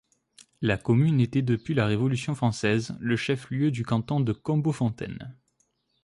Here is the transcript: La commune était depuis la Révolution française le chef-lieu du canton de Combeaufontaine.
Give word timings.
La 0.63 0.77
commune 0.79 1.19
était 1.19 1.43
depuis 1.43 1.75
la 1.75 1.85
Révolution 1.85 2.33
française 2.33 2.97
le 2.99 3.15
chef-lieu 3.15 3.69
du 3.69 3.85
canton 3.85 4.19
de 4.19 4.33
Combeaufontaine. 4.33 5.35